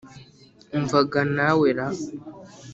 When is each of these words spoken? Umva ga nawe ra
Umva 0.77 0.99
ga 1.11 1.21
nawe 1.35 1.67
ra 1.77 1.87